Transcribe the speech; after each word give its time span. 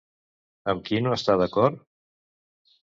Amb 0.73 0.81
qui 0.87 1.03
no 1.05 1.13
està 1.19 1.37
d'acord? 1.43 1.81